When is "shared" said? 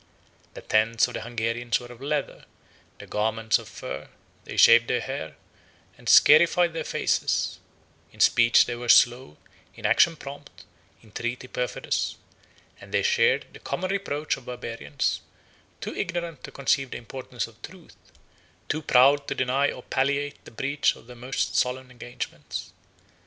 13.03-13.45